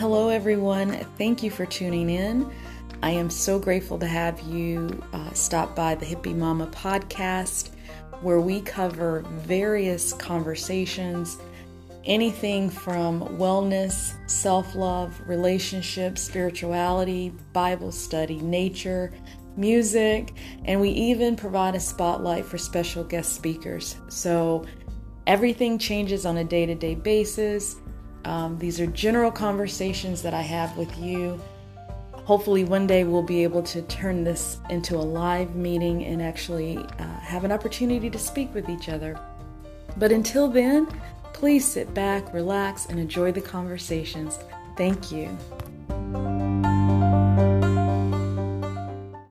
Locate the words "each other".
38.68-39.18